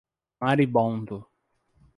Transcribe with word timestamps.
Maribondo 0.39 1.19